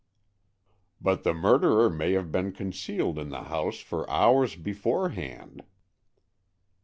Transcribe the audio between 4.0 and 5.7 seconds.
hours beforehand."